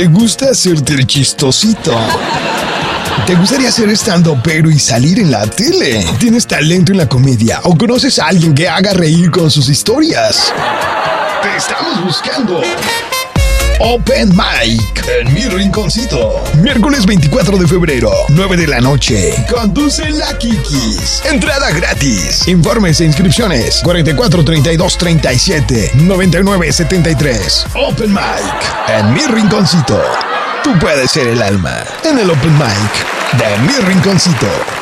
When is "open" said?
13.82-14.28, 27.74-28.12, 32.30-32.52